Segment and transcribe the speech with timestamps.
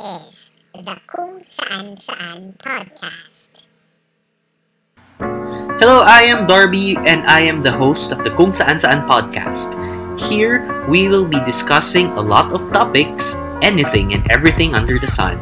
[0.00, 3.66] is the Kung Saan Saan Podcast.
[5.80, 9.76] Hello, I am Darby and I am the host of the Kung Saan Saan podcast.
[10.16, 15.36] Here, we will be discussing a lot of topics, anything and everything under the sun.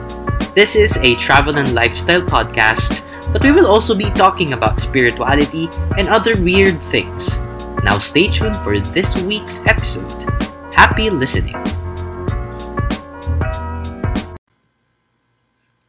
[0.54, 5.70] This is a travel and lifestyle podcast, but we will also be talking about spirituality
[5.98, 7.38] and other weird things.
[7.84, 10.26] Now, stay tuned for this week's episode.
[10.74, 11.69] Happy listening!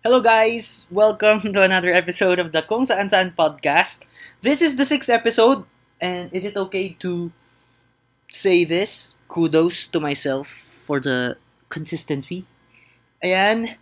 [0.01, 0.89] Hello guys!
[0.89, 4.01] Welcome to another episode of the Kung Saan Saan podcast.
[4.41, 5.61] This is the sixth episode,
[6.01, 7.29] and is it okay to
[8.25, 9.13] say this?
[9.29, 10.49] Kudos to myself
[10.89, 11.37] for the
[11.69, 12.49] consistency.
[13.21, 13.77] Ayan.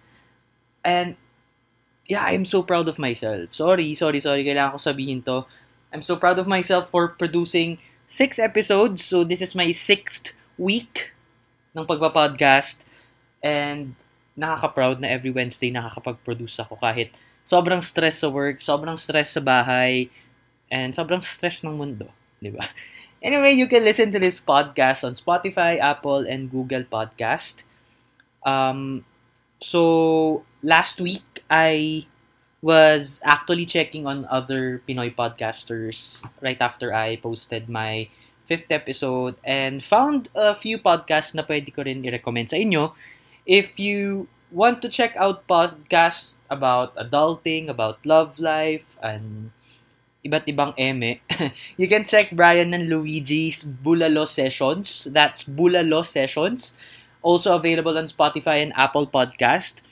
[0.84, 1.16] And,
[2.04, 3.56] yeah, I'm so proud of myself.
[3.56, 4.44] Sorry, sorry, sorry.
[4.44, 5.48] Kailangan ko sabihin to.
[5.96, 7.80] I'm so proud of myself for producing
[8.12, 9.08] six episodes.
[9.08, 11.16] So, this is my sixth week
[11.72, 12.84] ng pagpa-podcast.
[13.40, 13.96] And,
[14.40, 17.12] nakaka-proud na every Wednesday nakakapag-produce ako kahit
[17.44, 20.08] sobrang stress sa work, sobrang stress sa bahay,
[20.72, 22.08] and sobrang stress ng mundo,
[22.44, 22.64] di ba?
[23.20, 27.68] Anyway, you can listen to this podcast on Spotify, Apple, and Google Podcast.
[28.48, 29.04] Um,
[29.60, 32.08] so, last week, I
[32.64, 38.08] was actually checking on other Pinoy podcasters right after I posted my
[38.48, 42.96] fifth episode and found a few podcasts na pwede ko rin i-recommend sa inyo
[43.46, 49.52] if you want to check out podcasts about adulting, about love life, and
[50.26, 51.22] iba't ibang eme,
[51.80, 55.08] you can check Brian and Luigi's Bulalo Sessions.
[55.12, 56.74] That's Bulalo Sessions.
[57.22, 59.84] Also available on Spotify and Apple Podcast.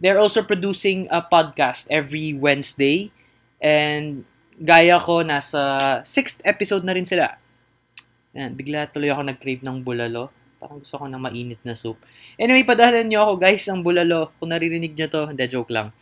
[0.00, 3.12] They're also producing a podcast every Wednesday.
[3.60, 4.28] And
[4.60, 7.40] gaya ko, nasa sixth episode na rin sila.
[8.36, 10.28] Yan, bigla tuloy ako nag-crave ng bulalo.
[10.64, 12.00] Parang gusto ko ng mainit na soup.
[12.40, 14.32] Anyway, padahalan nyo ako guys, ang bulalo.
[14.40, 15.92] Kung naririnig nyo to, hindi, joke lang.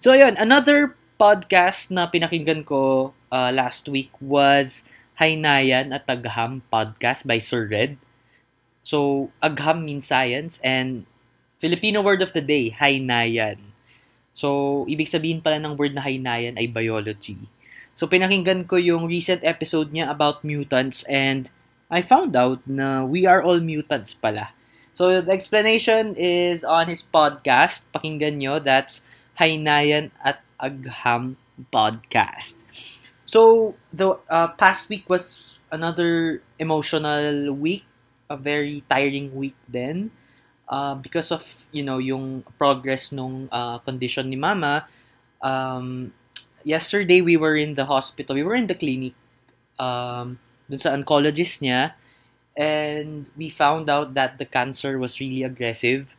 [0.00, 4.88] So, ayun, another podcast na pinakinggan ko uh, last week was
[5.20, 8.00] Haynayan at Agham podcast by Sir Red.
[8.80, 11.04] So, Agham means science and
[11.60, 13.60] Filipino word of the day, Haynayan.
[14.32, 17.36] So, ibig sabihin pala ng word na Haynayan ay biology.
[17.92, 21.52] So, pinakinggan ko yung recent episode niya about mutants and
[21.94, 24.50] I found out na we are all mutants pala.
[24.90, 27.86] So, the explanation is on his podcast.
[27.94, 28.58] Pakinggan nyo.
[28.58, 29.06] That's
[29.38, 31.38] Haynayan at Agham
[31.70, 32.66] Podcast.
[33.22, 37.86] So, the uh, past week was another emotional week.
[38.26, 40.10] A very tiring week then.
[40.66, 44.86] Uh, because of, you know, yung progress nung uh, condition ni Mama.
[45.42, 46.10] Um,
[46.66, 48.34] yesterday, we were in the hospital.
[48.34, 49.14] We were in the clinic.
[49.78, 50.38] Um,
[50.68, 51.96] dun sa oncologist niya.
[52.54, 56.14] And we found out that the cancer was really aggressive.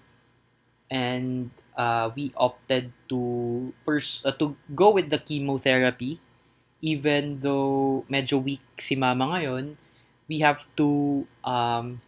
[0.92, 6.20] And uh, we opted to pers- uh, to go with the chemotherapy.
[6.84, 9.80] Even though medyo weak si mama ngayon
[10.26, 12.02] we have to um,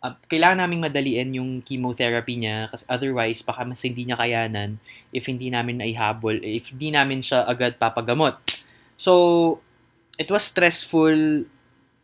[0.00, 2.68] uh, kailangan naming madaliin yung chemotherapy niya.
[2.72, 4.80] Kasi otherwise baka mas hindi niya kayanan
[5.12, 8.40] if hindi namin naihabol if hindi namin siya agad papagamot.
[8.96, 9.60] So
[10.20, 11.48] it was stressful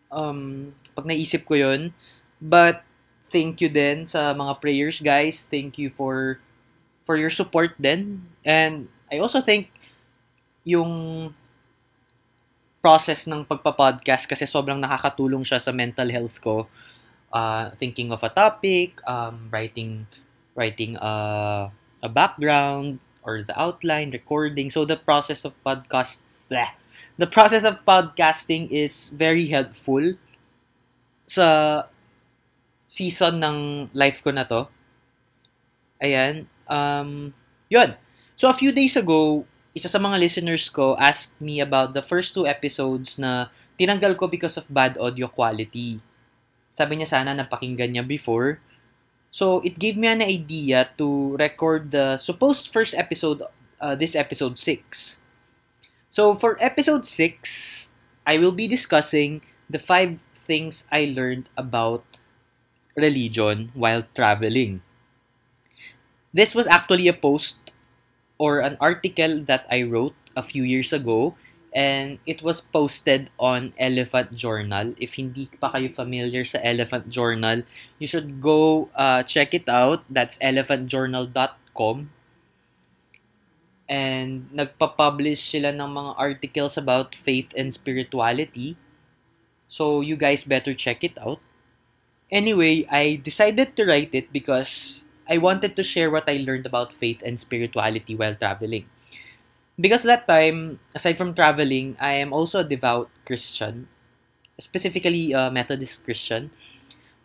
[0.08, 1.92] um, pag naisip ko yon
[2.40, 2.80] But,
[3.28, 5.44] thank you din sa mga prayers, guys.
[5.44, 6.40] Thank you for
[7.04, 8.24] for your support din.
[8.42, 9.70] And, I also think
[10.66, 11.30] yung
[12.82, 16.66] process ng pagpa-podcast kasi sobrang nakakatulong siya sa mental health ko.
[17.30, 20.06] Uh, thinking of a topic, um, writing
[20.56, 21.12] writing a,
[22.02, 24.70] a background or the outline, recording.
[24.70, 26.70] So the process of podcast, bleh,
[27.18, 30.14] the process of podcasting is very helpful
[31.26, 31.82] sa
[32.86, 33.58] season ng
[33.92, 34.70] life ko na to.
[35.98, 36.46] Ayan.
[36.70, 37.34] Um,
[37.66, 37.98] yun.
[38.38, 42.32] So, a few days ago, isa sa mga listeners ko asked me about the first
[42.32, 46.00] two episodes na tinanggal ko because of bad audio quality.
[46.72, 48.60] Sabi niya sana napakinggan niya before.
[49.32, 53.44] So, it gave me an idea to record the supposed first episode,
[53.80, 55.20] uh, this episode 6.
[56.16, 57.92] So, for episode 6,
[58.24, 60.16] I will be discussing the five
[60.48, 62.08] things I learned about
[62.96, 64.80] religion while traveling.
[66.32, 67.76] This was actually a post
[68.40, 71.36] or an article that I wrote a few years ago
[71.76, 74.96] and it was posted on Elephant Journal.
[74.96, 77.68] If hindi pa kayo familiar sa Elephant Journal,
[78.00, 80.00] you should go uh, check it out.
[80.08, 82.15] That's elephantjournal.com
[83.88, 88.74] and nagpa-publish sila ng mga articles about faith and spirituality.
[89.66, 91.38] So you guys better check it out.
[92.30, 96.92] Anyway, I decided to write it because I wanted to share what I learned about
[96.92, 98.86] faith and spirituality while traveling.
[99.78, 103.86] Because that time, aside from traveling, I am also a devout Christian,
[104.58, 106.50] specifically a Methodist Christian.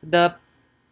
[0.04, 0.36] The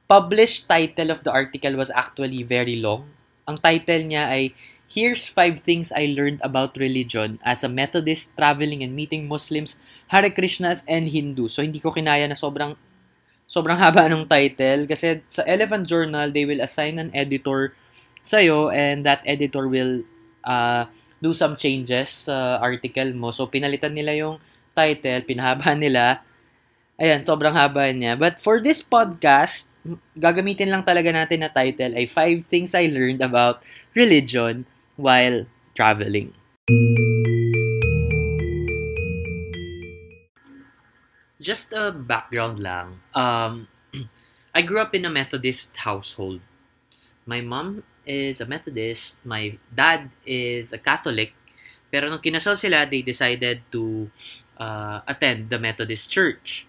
[0.07, 3.09] published title of the article was actually very long.
[3.45, 4.53] Ang title niya ay
[4.89, 9.77] Here's five things I learned about religion as a Methodist traveling and meeting Muslims,
[10.09, 11.53] Hare Krishnas, and Hindus.
[11.53, 12.73] So, hindi ko kinaya na sobrang
[13.45, 17.77] sobrang haba ng title kasi sa Elephant Journal, they will assign an editor
[18.25, 20.01] sa'yo and that editor will
[20.41, 20.89] uh,
[21.21, 23.29] do some changes sa article mo.
[23.29, 24.41] So, pinalitan nila yung
[24.73, 26.25] title, pinahaba nila.
[26.97, 28.17] Ayan, sobrang haba niya.
[28.17, 29.69] But for this podcast,
[30.17, 33.61] gagamitin lang talaga natin na title ay Five Things I Learned About
[33.93, 34.65] Religion
[34.99, 35.47] while
[35.79, 36.35] traveling.
[41.39, 42.99] Just a background lang.
[43.15, 43.71] Um,
[44.55, 46.43] I grew up in a Methodist household.
[47.23, 51.31] My mom is a Methodist, my dad is a Catholic,
[51.87, 54.09] pero nung kinasal sila, they decided to
[54.59, 56.67] uh, attend the Methodist Church.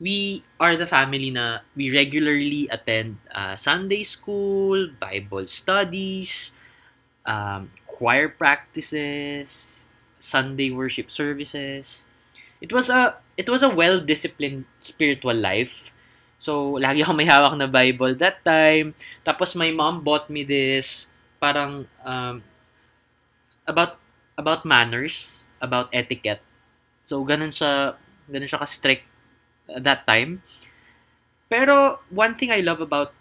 [0.00, 6.55] We are the family na we regularly attend uh, Sunday school, Bible studies,
[7.26, 9.84] um, choir practices,
[10.18, 12.06] Sunday worship services.
[12.62, 15.92] It was a it was a well-disciplined spiritual life.
[16.40, 18.94] So, lagi akong may hawak na Bible that time.
[19.26, 22.40] Tapos, my mom bought me this parang um,
[23.66, 23.98] about
[24.36, 26.44] about manners, about etiquette.
[27.04, 27.96] So, ganun siya,
[28.28, 29.04] ganun siya ka-strict
[29.68, 30.44] that time.
[31.48, 33.14] Pero, one thing I love about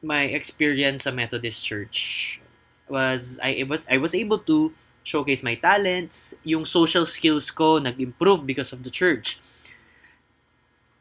[0.00, 2.38] my experience sa Methodist Church
[2.88, 4.72] was I was I was able to
[5.06, 9.38] showcase my talents, yung social skills ko nag-improve because of the church.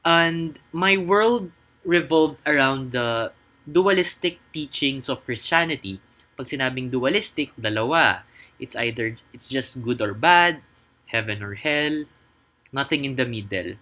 [0.05, 1.49] And my world
[1.81, 3.33] revolved around the
[3.65, 5.97] dualistic teachings of Christianity.
[6.37, 8.21] Pag sinabing dualistic, dalawa.
[8.61, 10.61] It's either it's just good or bad,
[11.09, 12.05] heaven or hell,
[12.69, 13.81] nothing in the middle.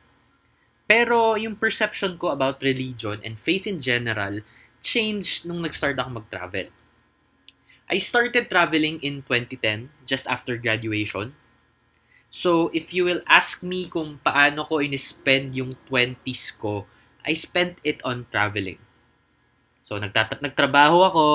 [0.88, 4.40] Pero yung perception ko about religion and faith in general
[4.80, 6.72] changed nung nag-start ako mag-travel.
[7.94, 11.38] I started traveling in 2010, just after graduation.
[12.34, 16.90] So, if you will ask me kung paano ko in-spend yung 20s ko,
[17.22, 18.82] I spent it on traveling.
[19.86, 21.28] So, nagtat- nagtrabaho ako.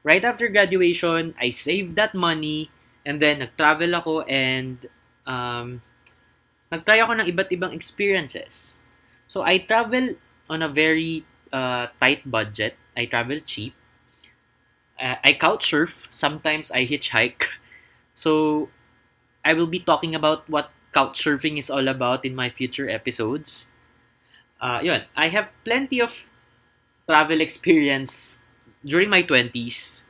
[0.00, 2.72] Right after graduation, I saved that money.
[3.04, 4.88] And then, nag-travel ako and
[5.28, 5.84] um,
[6.72, 8.80] nag-try ako ng iba't ibang experiences.
[9.28, 10.16] So, I travel
[10.48, 12.80] on a very uh, tight budget.
[12.96, 13.76] I travel cheap.
[15.02, 16.06] Uh, I couch surf.
[16.10, 17.50] Sometimes I hitchhike.
[18.14, 18.70] So,
[19.44, 23.66] I will be talking about what couch surfing is all about in my future episodes.
[24.60, 26.30] Uh, yun, I have plenty of
[27.08, 28.40] travel experience
[28.84, 30.04] during my 20s.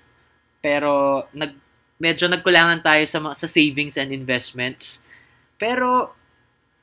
[0.63, 1.57] Pero nag
[1.99, 5.03] medyo nagkulangan tayo sa sa savings and investments.
[5.57, 6.13] Pero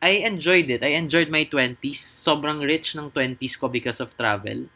[0.01, 0.83] I enjoyed it.
[0.83, 1.99] I enjoyed my 20s.
[2.01, 4.67] Sobrang rich ng 20s ko because of travel.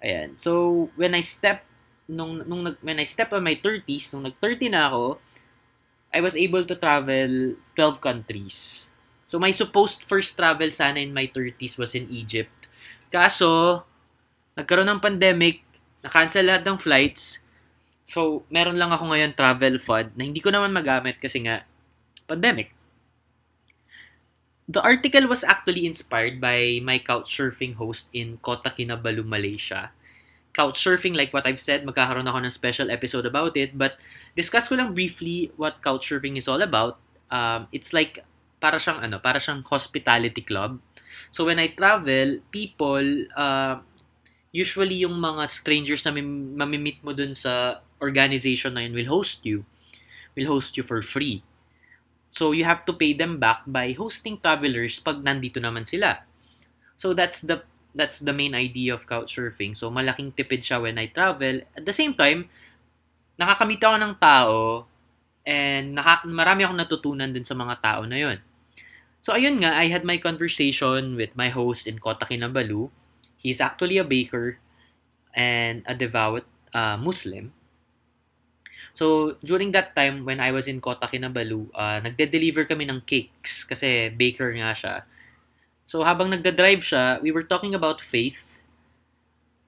[0.00, 0.38] Ayan.
[0.40, 1.64] So, when I step
[2.10, 5.22] nung nung when I step on my 30s, nung nag-30 na ako,
[6.10, 8.90] I was able to travel 12 countries.
[9.30, 12.66] So, my supposed first travel sana in my 30s was in Egypt.
[13.14, 13.82] Kaso,
[14.58, 15.62] nagkaroon ng pandemic,
[16.02, 17.38] na-cancel lahat ng flights.
[18.02, 21.62] So, meron lang ako ngayon travel fund na hindi ko naman magamit kasi nga,
[22.26, 22.74] pandemic.
[24.66, 29.94] The article was actually inspired by my couchsurfing host in Kota Kinabalu, Malaysia.
[30.50, 33.78] Couchsurfing, like what I've said, magkakaroon ako ng special episode about it.
[33.78, 33.96] But
[34.34, 36.98] discuss ko lang briefly what couchsurfing is all about.
[37.30, 38.26] Um, it's like
[38.58, 40.82] para siyang ano, para siyang hospitality club.
[41.30, 43.78] So when I travel, people uh,
[44.50, 49.62] usually yung mga strangers na mamimit mo dun sa organization na yun will host you.
[50.34, 51.42] Will host you for free.
[52.30, 56.22] So you have to pay them back by hosting travelers pag nandito naman sila.
[56.94, 59.76] So that's the that's the main idea of couchsurfing.
[59.76, 61.62] So malaking tipid siya when I travel.
[61.76, 62.48] At the same time,
[63.40, 64.56] nakakamit ako ng tao
[65.46, 68.38] and naka, marami akong natutunan dun sa mga tao na yun.
[69.20, 72.88] So ayun nga, I had my conversation with my host in Kota Kinabalu.
[73.36, 74.60] He's actually a baker
[75.34, 77.52] and a devout uh, Muslim.
[78.92, 83.62] So, during that time, when I was in Kota Kinabalu, uh, nagde-deliver kami ng cakes
[83.62, 84.94] kasi baker nga siya.
[85.90, 88.62] So, habang nagda-drive siya, we were talking about faith,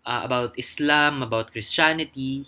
[0.06, 2.46] uh, about Islam, about Christianity,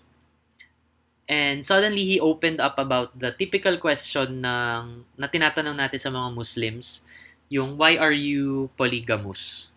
[1.27, 6.39] and suddenly he opened up about the typical question ng, na tinatanong natin sa mga
[6.39, 7.03] Muslims,
[7.51, 9.75] yung why are you polygamous?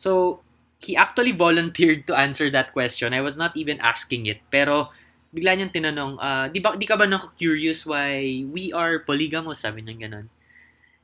[0.00, 0.40] So,
[0.80, 3.12] he actually volunteered to answer that question.
[3.12, 4.40] I was not even asking it.
[4.48, 4.88] Pero,
[5.28, 7.04] bigla niyang tinanong, uh, di, ba, di ka ba
[7.36, 9.60] curious why we are polygamous?
[9.60, 10.32] Sabi niya ganun.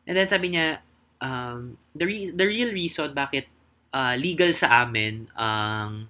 [0.08, 0.80] And then sabi niya,
[1.20, 3.46] um, the, re- the real reason bakit
[3.92, 6.08] uh, legal sa amin ang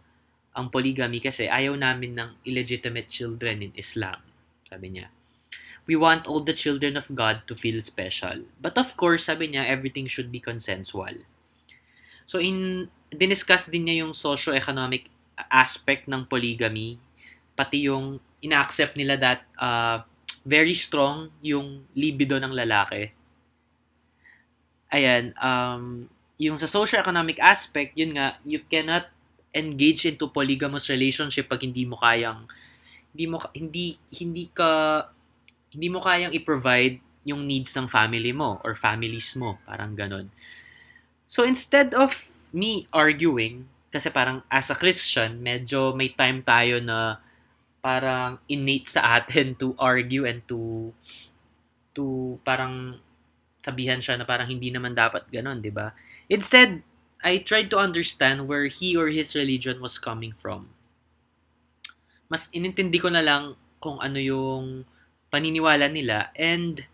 [0.50, 4.18] ang polygamy kasi ayaw namin ng illegitimate children in Islam.
[4.66, 5.08] Sabi niya.
[5.86, 8.46] We want all the children of God to feel special.
[8.62, 11.26] But of course, sabi niya, everything should be consensual.
[12.26, 15.10] So in diniscuss din niya yung socio-economic
[15.50, 16.98] aspect ng polygamy,
[17.58, 20.02] pati yung ina-accept nila that uh,
[20.46, 23.10] very strong yung libido ng lalaki.
[24.90, 29.06] Ayan, um, yung sa socio-economic aspect, yun nga, you cannot
[29.54, 32.46] engage into polygamous relationship pag hindi mo kayang
[33.10, 35.02] hindi mo hindi hindi ka
[35.74, 40.30] hindi mo kayang i-provide yung needs ng family mo or families mo, parang ganun.
[41.30, 47.18] So instead of me arguing, kasi parang as a Christian, medyo may time tayo na
[47.82, 50.90] parang innate sa atin to argue and to
[51.96, 52.98] to parang
[53.60, 55.92] sabihan siya na parang hindi naman dapat ganun, 'di ba?
[56.32, 56.80] Instead,
[57.20, 60.72] I tried to understand where he or his religion was coming from.
[62.32, 64.88] Mas inintindi ko na lang kung ano yung
[65.28, 66.86] paniniwala nila and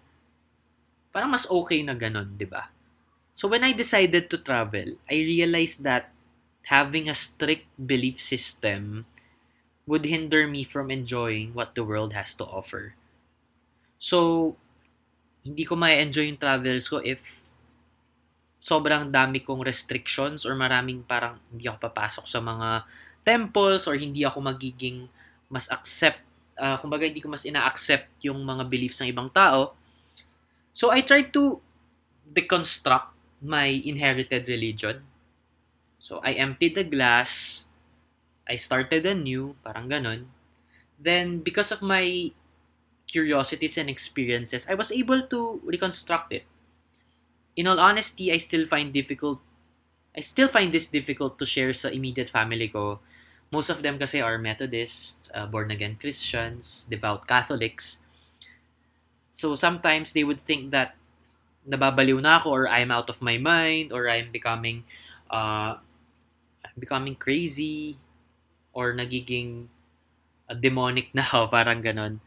[1.14, 2.68] parang mas okay na ganun, 'di ba?
[3.36, 6.10] So when I decided to travel, I realized that
[6.66, 9.06] having a strict belief system
[9.86, 12.98] would hinder me from enjoying what the world has to offer.
[14.02, 14.56] So,
[15.46, 17.22] hindi ko ma-enjoy yung travels ko if
[18.58, 22.82] sobrang dami kong restrictions or maraming parang hindi ako papasok sa mga
[23.22, 25.06] temples or hindi ako magiging
[25.46, 26.18] mas accept,
[26.58, 29.78] uh, kumbaga hindi ko mas ina-accept yung mga beliefs ng ibang tao.
[30.74, 31.62] So, I tried to
[32.26, 35.06] deconstruct my inherited religion.
[36.02, 37.64] So, I emptied the glass.
[38.46, 40.26] I started anew, parang ganun.
[40.98, 42.34] Then, because of my
[43.06, 46.44] curiosities and experiences, I was able to reconstruct it.
[47.56, 49.40] In all honesty, I still find difficult
[50.16, 53.04] I still find this difficult to share sa immediate family ko.
[53.52, 58.00] Most of them kasi are Methodists, uh, born-again Christians, devout Catholics.
[59.36, 60.96] So sometimes they would think that
[61.68, 64.88] nababaliw na ako or I'm out of my mind or I'm becoming
[65.28, 65.76] uh,
[66.80, 68.00] becoming crazy
[68.72, 69.68] or nagiging
[70.48, 72.24] uh, demonic na ako, parang ganon.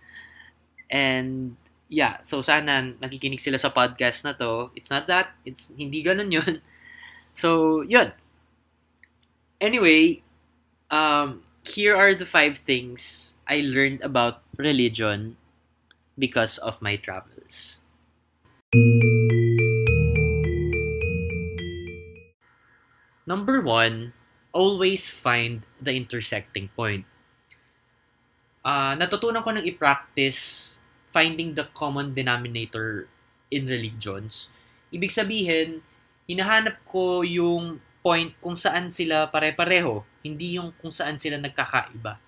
[0.90, 1.56] And
[1.90, 4.74] yeah, so sana nakikinig sila sa podcast na to.
[4.76, 6.62] It's not that, it's hindi ganon yun.
[7.40, 8.12] So, yun.
[9.64, 10.28] Anyway,
[10.92, 15.40] um, here are the five things I learned about religion
[16.20, 17.80] because of my travels.
[23.24, 24.12] Number one,
[24.52, 27.06] always find the intersecting point.
[28.66, 30.79] Uh, natutunan ko nang i-practice
[31.10, 33.10] finding the common denominator
[33.50, 34.54] in religions.
[34.94, 35.82] Ibig sabihin,
[36.30, 42.22] hinahanap ko yung point kung saan sila pare-pareho, hindi yung kung saan sila nagkakaiba.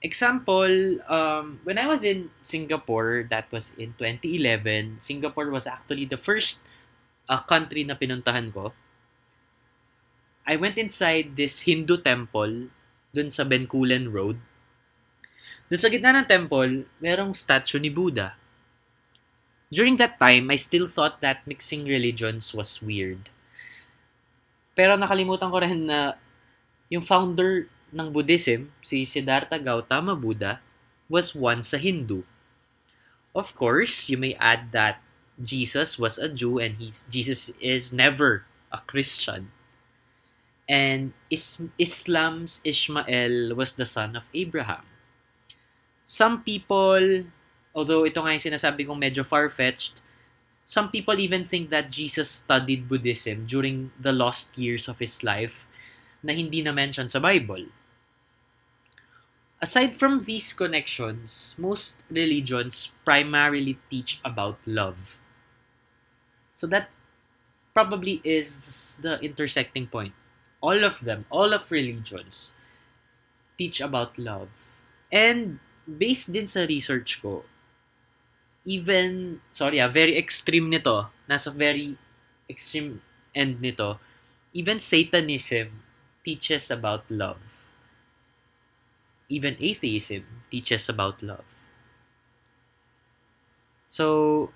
[0.00, 6.20] Example, um, when I was in Singapore, that was in 2011, Singapore was actually the
[6.20, 6.60] first
[7.28, 8.76] uh, country na pinuntahan ko
[10.46, 12.70] I went inside this Hindu temple
[13.10, 14.38] dun sa Bencoolen Road.
[15.66, 18.38] Dun sa gitna ng temple, merong statue ni Buddha.
[19.66, 23.34] During that time, I still thought that mixing religions was weird.
[24.78, 26.14] Pero nakalimutan ko rin na
[26.86, 30.62] yung founder ng Buddhism, si Siddhartha Gautama Buddha,
[31.10, 32.22] was once a Hindu.
[33.34, 35.02] Of course, you may add that
[35.42, 39.50] Jesus was a Jew and he's, Jesus is never a Christian.
[40.68, 44.86] And Is- Islam's Ishmael was the son of Abraham.
[46.06, 47.26] Some people,
[47.74, 49.98] although ito nga yung sinasabi kong medyo far-fetched,
[50.62, 55.66] some people even think that Jesus studied Buddhism during the lost years of his life
[56.22, 57.66] na hindi na mention sa Bible.
[59.58, 65.18] Aside from these connections, most religions primarily teach about love.
[66.54, 66.94] So that
[67.74, 70.14] probably is the intersecting point
[70.62, 72.52] all of them, all of religions,
[73.58, 74.50] teach about love.
[75.12, 77.44] And based din sa research ko,
[78.66, 81.94] even, sorry ah, very extreme nito, nasa very
[82.50, 83.00] extreme
[83.34, 83.98] end nito,
[84.52, 85.82] even Satanism
[86.24, 87.64] teaches about love.
[89.28, 91.70] Even atheism teaches about love.
[93.88, 94.52] So,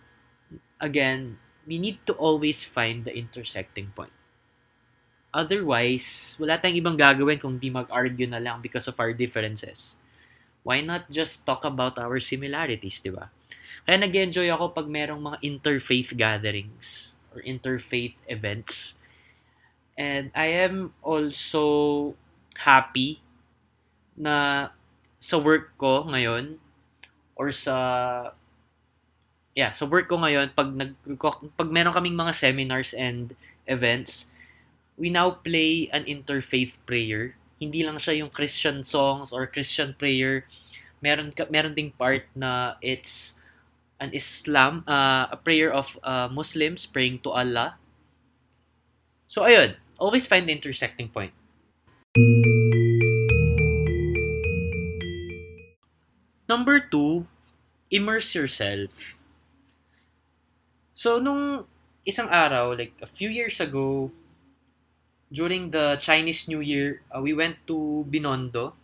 [0.81, 4.13] again, we need to always find the intersecting point.
[5.31, 9.95] Otherwise, wala tayong ibang gagawin kung di mag-argue na lang because of our differences.
[10.63, 13.33] Why not just talk about our similarities, di ba?
[13.89, 19.01] Kaya nag-enjoy ako pag merong mga interfaith gatherings or interfaith events.
[19.97, 22.13] And I am also
[22.61, 23.25] happy
[24.17, 24.69] na
[25.21, 26.61] sa work ko ngayon
[27.37, 27.77] or sa
[29.57, 30.93] yeah, sa work ko ngayon pag nag
[31.57, 33.33] pag meron kaming mga seminars and
[33.65, 34.29] events,
[35.01, 37.40] we now play an interfaith prayer.
[37.61, 40.49] Hindi lang siya yung Christian songs or Christian prayer.
[41.05, 43.37] Meron meron ding part na it's
[44.01, 47.77] an Islam, uh, a prayer of uh, Muslims praying to Allah.
[49.29, 51.37] So ayun, always find the intersecting point.
[56.51, 57.31] Number two,
[57.95, 59.15] immerse yourself.
[60.99, 61.65] So, nung
[62.03, 64.11] isang araw, like a few years ago,
[65.31, 68.75] during the Chinese New Year, uh, we went to Binondo.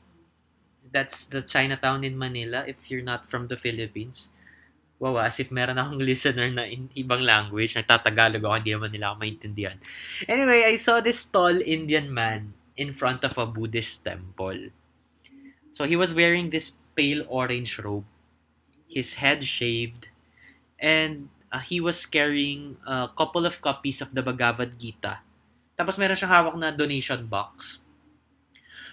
[0.94, 4.30] That's the Chinatown in Manila if you're not from the Philippines.
[4.96, 9.12] Wow, as if meron akong listener na in ibang language, nagtatagalog ako, hindi naman nila
[9.12, 9.76] ako maintindihan.
[10.24, 14.72] Anyway, I saw this tall Indian man in front of a Buddhist temple.
[15.74, 18.08] So he was wearing this pale orange robe,
[18.88, 20.08] his head shaved,
[20.80, 25.25] and uh, he was carrying a couple of copies of the Bhagavad Gita
[25.76, 27.84] tapos meron siyang hawak na donation box.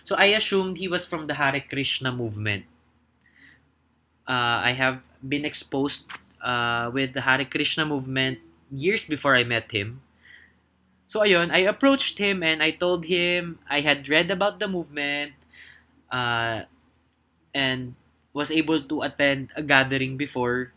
[0.03, 2.67] So I assumed he was from the Hare Krishna movement.
[4.27, 6.03] Uh, I have been exposed
[6.43, 10.03] uh, with the Hare Krishna movement years before I met him.
[11.07, 15.33] So ayun, I approached him and I told him I had read about the movement
[16.11, 16.67] uh,
[17.55, 17.95] and
[18.33, 20.73] was able to attend a gathering before.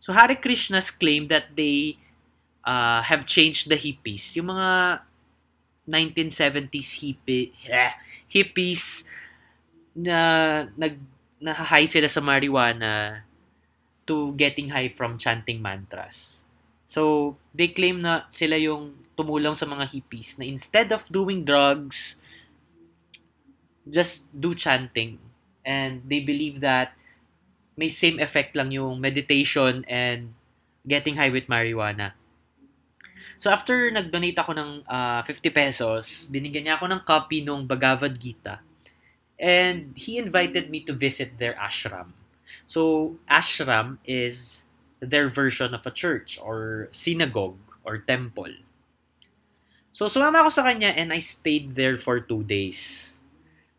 [0.00, 1.96] So Hare Krishnas claim that they
[2.68, 4.36] uh, have changed the hippies.
[4.36, 5.00] Yung mga
[5.88, 7.96] 1970s hippie, eh,
[8.28, 9.08] hippies
[9.96, 10.20] na
[10.76, 11.00] nag
[11.40, 13.24] na high sila sa marijuana
[14.04, 16.44] to getting high from chanting mantras.
[16.88, 22.16] So, they claim na sila yung tumulong sa mga hippies na instead of doing drugs,
[23.86, 25.20] just do chanting.
[25.62, 26.96] And they believe that
[27.76, 30.32] may same effect lang yung meditation and
[30.88, 32.16] getting high with marijuana.
[33.38, 37.62] So after nag-donate ako ng uh, ah, 50 pesos, binigyan niya ako ng copy ng
[37.62, 38.58] Bhagavad Gita.
[39.38, 42.18] And he invited me to visit their ashram.
[42.66, 44.66] So ashram is
[44.98, 48.50] their version of a church or synagogue or temple.
[49.94, 53.14] So sumama ako sa kanya and I stayed there for two days.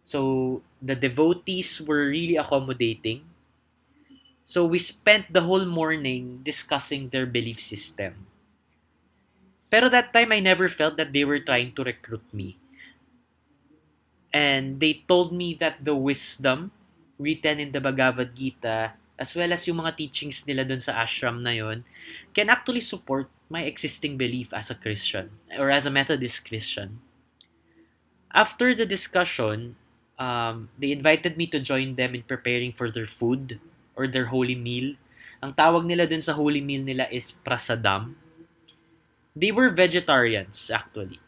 [0.08, 3.28] So the devotees were really accommodating.
[4.48, 8.29] So we spent the whole morning discussing their belief system.
[9.69, 12.58] Pero that time, I never felt that they were trying to recruit me.
[14.34, 16.73] And they told me that the wisdom
[17.17, 21.41] written in the Bhagavad Gita, as well as yung mga teachings nila dun sa ashram
[21.41, 21.86] na yon,
[22.34, 27.01] can actually support my existing belief as a Christian or as a Methodist Christian.
[28.29, 29.75] After the discussion,
[30.17, 33.58] um, they invited me to join them in preparing for their food
[33.97, 34.93] or their holy meal.
[35.41, 38.13] Ang tawag nila dun sa holy meal nila is prasadam
[39.39, 41.23] They were vegetarians, actually.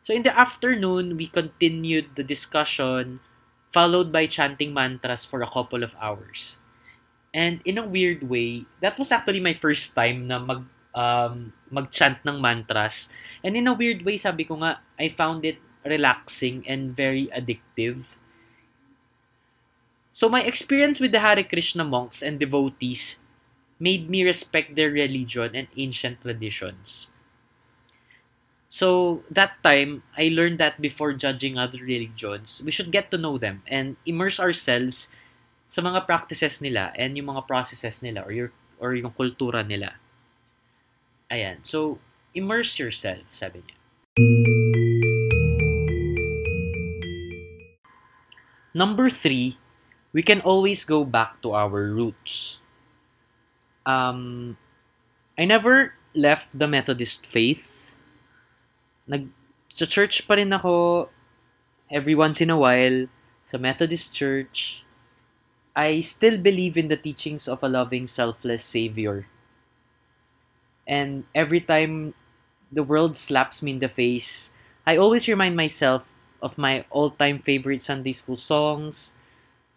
[0.00, 3.20] So in the afternoon, we continued the discussion,
[3.68, 6.56] followed by chanting mantras for a couple of hours.
[7.36, 10.64] And in a weird way, that was actually my first time na mag
[10.96, 13.12] um, mag-chant ng mantras.
[13.44, 18.16] And in a weird way, sabi ko nga, I found it relaxing and very addictive.
[20.16, 23.20] So my experience with the Hare Krishna monks and devotees
[23.78, 27.06] made me respect their religion and ancient traditions.
[28.68, 33.40] So, that time, I learned that before judging other religions, we should get to know
[33.40, 35.08] them and immerse ourselves
[35.64, 39.96] sa mga practices nila and yung mga processes nila or your or yung kultura nila.
[41.32, 41.64] Ayan.
[41.64, 41.96] So,
[42.36, 43.76] immerse yourself, sabi niya.
[48.76, 49.56] Number three,
[50.12, 52.60] we can always go back to our roots.
[53.88, 54.56] Um,
[55.40, 57.87] I never left the Methodist faith
[59.08, 59.32] nag
[59.72, 61.08] sa church pa rin ako
[61.88, 63.08] every once in a while
[63.48, 64.84] sa Methodist Church.
[65.72, 69.24] I still believe in the teachings of a loving, selfless Savior.
[70.84, 72.12] And every time
[72.68, 74.50] the world slaps me in the face,
[74.84, 76.04] I always remind myself
[76.42, 79.12] of my all-time favorite Sunday school songs,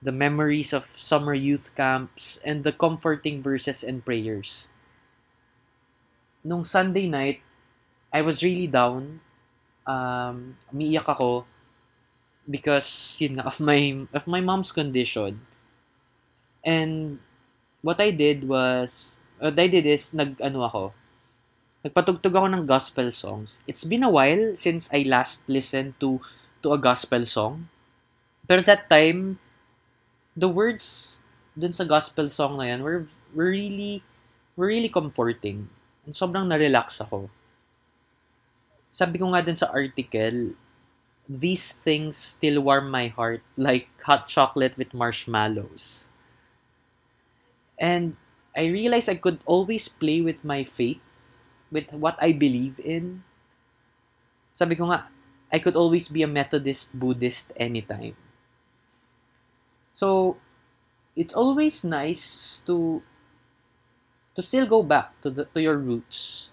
[0.01, 4.73] the memories of summer youth camps, and the comforting verses and prayers.
[6.43, 7.45] Nung Sunday night,
[8.11, 9.23] I was really down
[9.87, 11.47] um, umiiyak ako
[12.49, 15.41] because, yun nga, of my, of my mom's condition.
[16.63, 17.19] And,
[17.81, 20.83] what I did was, what I did is, nag, ano ako,
[21.85, 23.59] nagpatugtog ako ng gospel songs.
[23.65, 26.21] It's been a while since I last listened to,
[26.61, 27.69] to a gospel song.
[28.45, 29.41] Pero that time,
[30.37, 31.19] the words
[31.57, 34.05] dun sa gospel song na yan were, were really,
[34.55, 35.67] were really comforting.
[36.05, 37.29] And sobrang na-relax ako.
[38.91, 40.51] Sabi ko nga dun sa article,
[41.31, 46.11] these things still warm my heart like hot chocolate with marshmallows.
[47.79, 48.19] And
[48.51, 51.01] I realized I could always play with my faith,
[51.71, 53.23] with what I believe in.
[54.51, 55.07] Sabi ko nga,
[55.47, 58.19] I could always be a Methodist Buddhist anytime.
[59.95, 60.35] So,
[61.15, 63.03] it's always nice to
[64.35, 66.51] to still go back to the to your roots.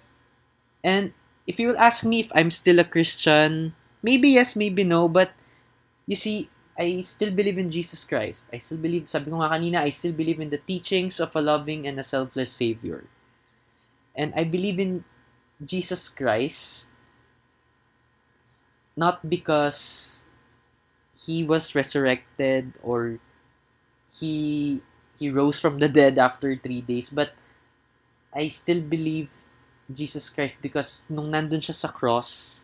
[0.86, 1.17] And
[1.48, 5.32] if you will ask me if I'm still a Christian, maybe yes, maybe no, but
[6.06, 8.48] you see, I still believe in Jesus Christ.
[8.52, 11.42] I still believe, sabi ko nga kanina, I still believe in the teachings of a
[11.42, 13.08] loving and a selfless Savior.
[14.14, 15.04] And I believe in
[15.64, 16.90] Jesus Christ
[18.96, 20.22] not because
[21.14, 23.18] he was resurrected or
[24.12, 24.80] he
[25.18, 27.10] he rose from the dead after three days.
[27.10, 27.34] But
[28.34, 29.47] I still believe
[29.88, 32.62] Jesus Christ because nung nandun siya sa cross,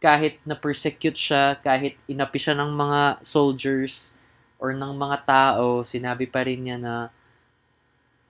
[0.00, 4.16] kahit na-persecute siya, kahit inapi siya ng mga soldiers
[4.56, 6.94] or ng mga tao, sinabi pa rin niya na,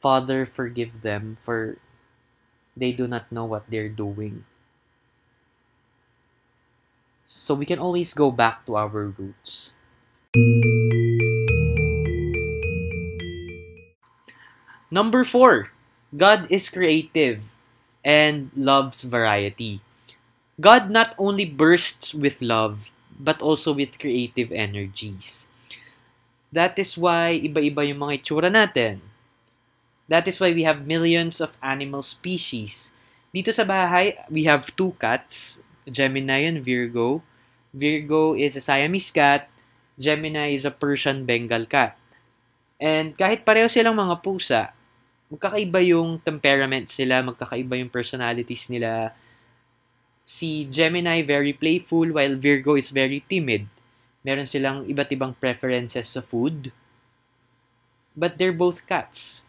[0.02, 1.78] Father, forgive them for
[2.78, 4.46] they do not know what they're doing.
[7.26, 9.76] So we can always go back to our roots.
[14.88, 15.68] Number four,
[16.16, 17.57] God is creative
[18.04, 19.80] and loves variety.
[20.58, 25.46] God not only bursts with love, but also with creative energies.
[26.50, 29.04] That is why iba-iba yung mga itsura natin.
[30.08, 32.96] That is why we have millions of animal species.
[33.28, 37.20] Dito sa bahay, we have two cats, Gemini and Virgo.
[37.76, 39.52] Virgo is a Siamese cat,
[40.00, 41.94] Gemini is a Persian Bengal cat.
[42.80, 44.72] And kahit pareho silang mga pusa,
[45.28, 49.12] magkakaiba yung temperament sila, magkakaiba yung personalities nila.
[50.24, 53.68] Si Gemini very playful while Virgo is very timid.
[54.24, 56.72] Meron silang iba't ibang preferences sa food.
[58.16, 59.44] But they're both cats.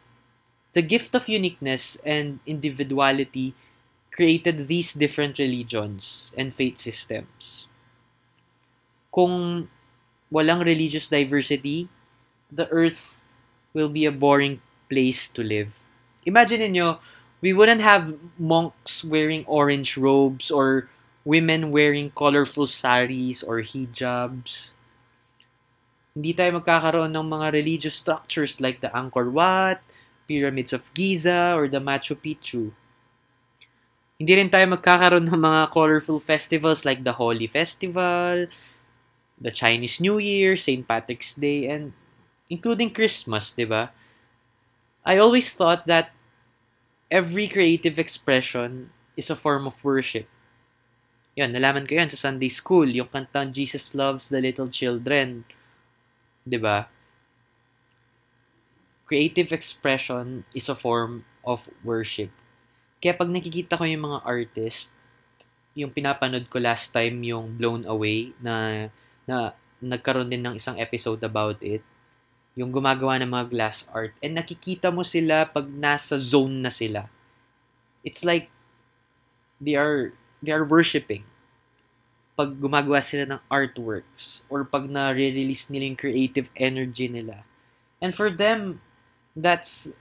[0.77, 3.57] The gift of uniqueness and individuality
[4.13, 7.65] created these different religions and faith systems.
[9.09, 9.65] Kung
[10.29, 11.89] walang religious diversity,
[12.53, 13.17] the earth
[13.73, 15.79] will be a boring place to live.
[16.25, 16.99] Imagine niyo,
[17.39, 20.89] we wouldn't have monks wearing orange robes or
[21.23, 24.73] women wearing colorful saris or hijabs.
[26.17, 29.79] Hindi tayo magkakaroon ng mga religious structures like the Angkor Wat,
[30.27, 32.75] Pyramids of Giza, or the Machu Picchu.
[34.19, 38.51] Hindi rin tayo magkakaroon ng mga colorful festivals like the Holy Festival,
[39.39, 40.83] the Chinese New Year, St.
[40.83, 41.95] Patrick's Day, and
[42.51, 43.95] including Christmas, di ba?
[45.05, 46.11] I always thought that
[47.09, 50.27] every creative expression is a form of worship.
[51.39, 55.47] Yan, nalaman ko yan sa Sunday school, yung kantang Jesus Loves the Little Children.
[55.47, 56.45] ba?
[56.45, 56.77] Diba?
[59.09, 62.29] Creative expression is a form of worship.
[62.99, 64.93] Kaya pag nakikita ko yung mga artist,
[65.73, 68.87] yung pinapanood ko last time yung Blown Away na
[69.23, 71.79] na nagkaroon din ng isang episode about it
[72.59, 77.07] yung gumagawa ng mga glass art and nakikita mo sila pag nasa zone na sila.
[78.03, 78.51] It's like
[79.63, 80.11] they are
[80.43, 81.23] they are worshiping
[82.35, 87.47] pag gumagawa sila ng artworks or pag na-release nila yung creative energy nila.
[88.03, 88.83] And for them,
[89.35, 89.91] that's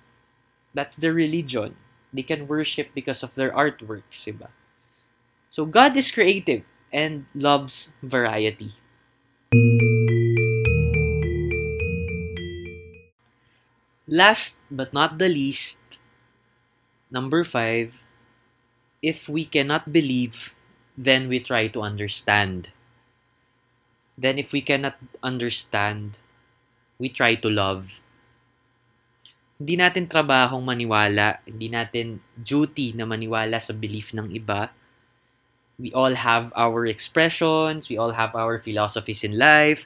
[0.75, 1.79] that's their religion.
[2.11, 4.51] They can worship because of their artworks, diba?
[5.51, 8.79] So God is creative and loves variety.
[14.09, 16.01] Last but not the least,
[17.13, 18.01] number five,
[19.05, 20.57] if we cannot believe,
[20.97, 22.73] then we try to understand.
[24.17, 26.17] Then if we cannot understand,
[26.97, 28.01] we try to love.
[29.61, 34.73] Hindi natin trabahong maniwala, hindi natin duty na maniwala sa belief ng iba.
[35.77, 39.85] We all have our expressions, we all have our philosophies in life,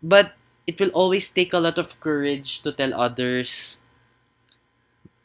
[0.00, 0.37] but
[0.68, 3.80] it will always take a lot of courage to tell others,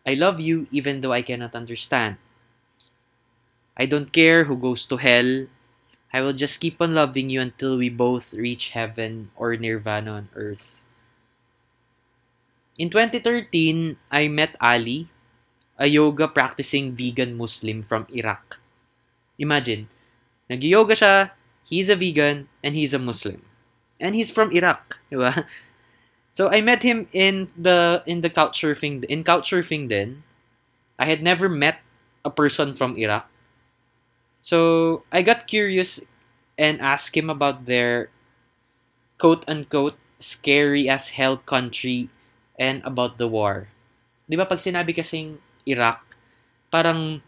[0.08, 2.16] I love you even though I cannot understand.
[3.76, 5.52] I don't care who goes to hell
[6.14, 10.30] I will just keep on loving you until we both reach heaven or nirvana on
[10.38, 10.86] earth.
[12.78, 15.10] In 2013, I met Ali,
[15.82, 18.62] a yoga practicing vegan Muslim from Iraq.
[19.42, 19.90] Imagine,
[20.46, 21.34] nag-yoga siya,
[21.66, 23.42] he's a vegan, and he's a Muslim.
[24.04, 25.48] And he's from Iraq, di ba?
[26.34, 30.26] So I met him in the in the couchsurfing in couchsurfing then.
[30.98, 31.86] I had never met
[32.26, 33.30] a person from Iraq.
[34.42, 36.02] So I got curious
[36.58, 38.10] and asked him about their
[39.22, 42.10] quote unquote scary as hell country
[42.58, 43.70] and about the war.
[44.26, 45.38] 'Di ba pag sinabi kasing
[45.70, 46.02] Iraq,
[46.74, 47.22] parang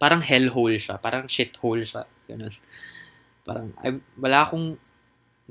[0.00, 2.56] parang hellhole siya, parang shithole siya, ganun.
[3.44, 4.80] Parang ay, wala akong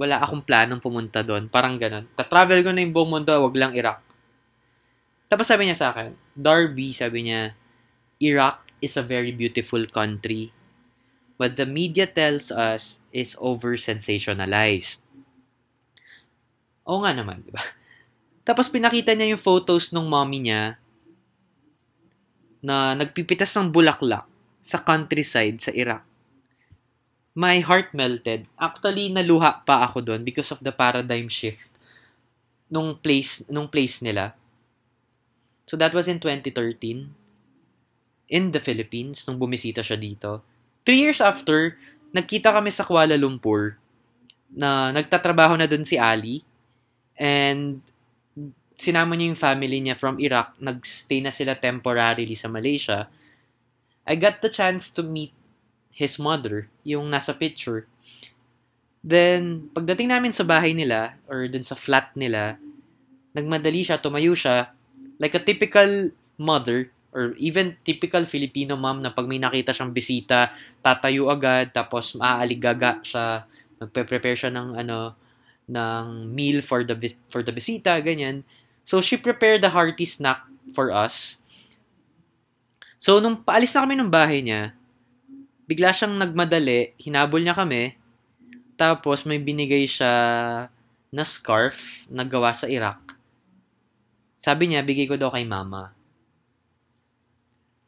[0.02, 1.46] wala akong planong pumunta doon.
[1.46, 2.10] Parang ganun.
[2.18, 4.02] Ta-travel ko na yung buong mundo, wag lang Iraq.
[5.30, 7.54] Tapos sabi niya sa akin, Darby, sabi niya,
[8.18, 10.50] Iraq is a very beautiful country.
[11.38, 15.06] What the media tells us is over-sensationalized.
[16.90, 17.62] Oo nga naman, di ba?
[18.50, 20.82] Tapos pinakita niya yung photos ng mommy niya
[22.66, 24.26] na nagpipitas ng bulaklak
[24.66, 26.11] sa countryside sa Iraq
[27.36, 28.48] my heart melted.
[28.60, 31.72] Actually, naluha pa ako doon because of the paradigm shift
[32.72, 34.36] nung place, nung place nila.
[35.68, 37.08] So that was in 2013
[38.32, 40.44] in the Philippines nung bumisita siya dito.
[40.84, 41.80] Three years after,
[42.12, 43.80] nagkita kami sa Kuala Lumpur
[44.52, 46.44] na nagtatrabaho na doon si Ali
[47.16, 47.80] and
[48.76, 50.58] sinama niya yung family niya from Iraq.
[50.60, 53.08] Nagstay na sila temporarily sa Malaysia.
[54.04, 55.32] I got the chance to meet
[56.02, 57.86] his mother, yung nasa picture.
[59.06, 62.58] Then, pagdating namin sa bahay nila, or dun sa flat nila,
[63.38, 64.74] nagmadali siya, tumayo siya,
[65.22, 66.10] like a typical
[66.42, 70.50] mother, or even typical Filipino mom na pag may nakita siyang bisita,
[70.82, 73.46] tatayo agad, tapos maaaligaga siya,
[73.78, 75.14] nagpe-prepare siya ng ano,
[75.70, 76.96] ng meal for the
[77.30, 78.42] for the bisita, ganyan.
[78.84, 81.38] So she prepared the hearty snack for us.
[83.02, 84.78] So nung paalis na kami ng bahay niya,
[85.72, 87.96] bigla siyang nagmadali, hinabol niya kami,
[88.76, 90.12] tapos may binigay siya
[91.08, 93.00] na scarf na gawa sa Iraq.
[94.36, 95.96] Sabi niya, bigay ko daw kay mama.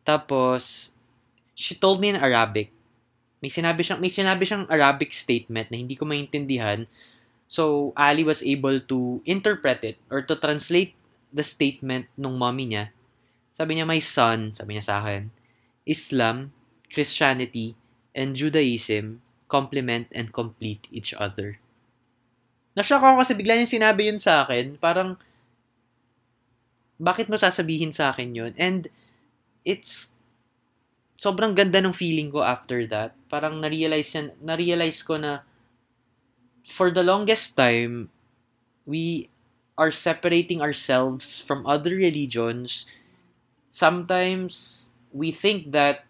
[0.07, 0.95] Tapos,
[1.59, 2.71] she told me in Arabic.
[3.43, 6.87] May sinabi siyang, may sinabi siyang Arabic statement na hindi ko maintindihan.
[7.51, 10.95] So, Ali was able to interpret it or to translate
[11.35, 12.95] the statement nung mommy niya.
[13.51, 15.27] Sabi niya, my son, sabi niya sa akin,
[15.83, 16.55] Islam
[16.93, 17.73] Christianity,
[18.13, 21.57] and Judaism complement and complete each other.
[22.73, 24.77] Nashock ako kasi bigla niya sinabi yun sa akin.
[24.81, 25.17] Parang,
[26.97, 28.53] bakit mo sasabihin sa akin yun?
[28.57, 28.89] And,
[29.65, 30.09] it's,
[31.17, 33.13] sobrang ganda ng feeling ko after that.
[33.29, 35.45] Parang na-realize, na-realize ko na,
[36.65, 38.09] for the longest time,
[38.89, 39.29] we
[39.77, 42.85] are separating ourselves from other religions.
[43.69, 46.09] Sometimes, we think that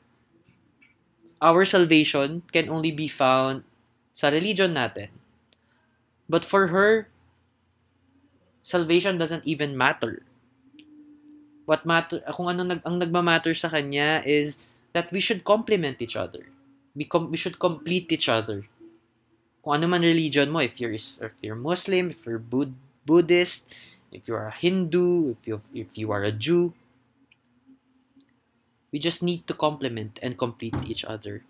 [1.44, 3.68] our salvation can only be found
[4.16, 5.12] sa religion natin.
[6.32, 7.12] But for her,
[8.64, 10.24] salvation doesn't even matter.
[11.68, 14.64] What matter, kung ano nag, ang nagmamatter sa kanya is
[14.96, 16.48] that we should complement each other.
[16.96, 18.64] We, com, we should complete each other.
[19.60, 22.72] Kung ano man religion mo, if you're, if you're Muslim, if you're Bud,
[23.04, 23.68] Buddhist,
[24.12, 26.72] if you're a Hindu, if you, if you are a Jew,
[28.94, 31.42] We just need to complement and complete each other.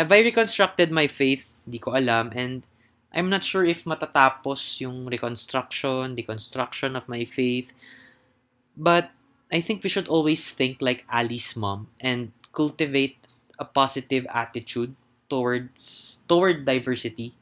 [0.00, 1.52] Have I reconstructed my faith?
[1.68, 2.32] Di ko alam.
[2.32, 2.64] And
[3.12, 7.76] I'm not sure if matatapos yung reconstruction, deconstruction of my faith.
[8.72, 9.12] But
[9.52, 13.20] I think we should always think like Ali's mom and cultivate
[13.58, 14.96] a positive attitude
[15.28, 17.36] towards toward diversity.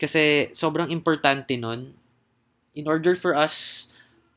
[0.00, 1.94] Kasi sobrang importante nun
[2.74, 3.86] in order for us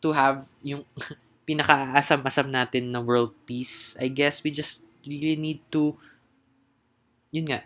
[0.01, 0.85] to have yung
[1.47, 5.97] pinaka-asam-asam natin na world peace, I guess we just really need to,
[7.33, 7.65] yun nga,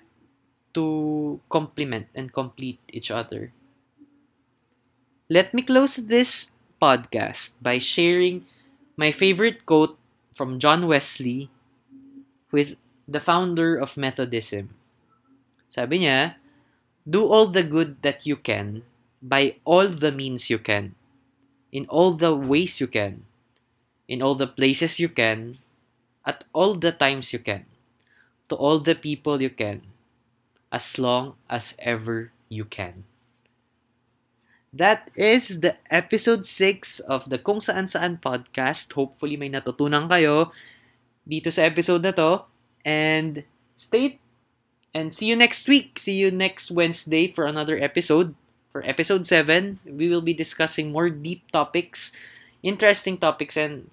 [0.73, 3.51] to complement and complete each other.
[5.29, 8.45] Let me close this podcast by sharing
[8.95, 9.97] my favorite quote
[10.31, 11.49] from John Wesley,
[12.49, 12.75] who is
[13.07, 14.71] the founder of Methodism.
[15.67, 16.39] Sabi niya,
[17.03, 18.87] Do all the good that you can
[19.19, 20.95] by all the means you can
[21.73, 23.25] in all the ways you can,
[24.05, 25.57] in all the places you can,
[26.21, 27.65] at all the times you can,
[28.47, 29.81] to all the people you can,
[30.71, 33.09] as long as ever you can.
[34.73, 38.93] That is the episode 6 of the Kung Saan Saan podcast.
[38.93, 40.53] Hopefully may natutunan kayo
[41.25, 42.45] dito sa episode na to.
[42.81, 43.45] And
[43.77, 44.17] stay
[44.93, 46.01] and see you next week.
[46.01, 48.33] See you next Wednesday for another episode.
[48.73, 52.09] For episode 7, we will be discussing more deep topics,
[52.65, 53.85] interesting topics, and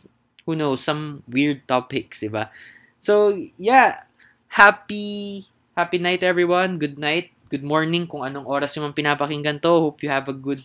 [0.48, 2.48] who knows, some weird topics, diba?
[2.96, 4.08] So, yeah.
[4.48, 5.44] Happy,
[5.76, 6.80] happy night everyone.
[6.80, 7.30] Good night.
[7.52, 9.92] Good morning kung anong oras yung pinapakinggan to.
[9.92, 10.64] Hope you have a good,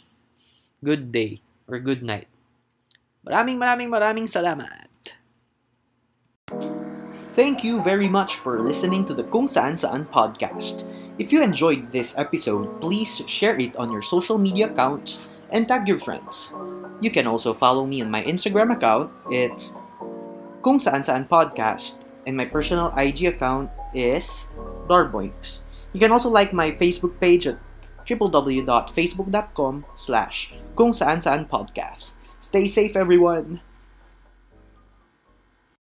[0.79, 2.31] good day or good night.
[3.27, 4.89] Maraming maraming maraming salamat.
[7.35, 10.87] Thank you very much for listening to the Kung Saan Saan podcast.
[11.17, 15.87] If you enjoyed this episode, please share it on your social media accounts and tag
[15.87, 16.51] your friends.
[16.99, 19.11] You can also follow me on my Instagram account.
[19.31, 19.71] It's
[20.59, 22.03] Kung Saan Saan Podcast.
[22.27, 24.51] And my personal IG account is
[24.91, 25.63] Darboinks.
[25.93, 27.63] You can also like my Facebook page at
[28.03, 32.19] www.facebook.com slash Kung Saan Saan Podcast.
[32.43, 33.64] Stay safe, everyone!